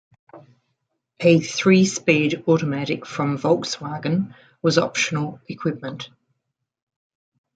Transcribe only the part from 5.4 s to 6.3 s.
equipment.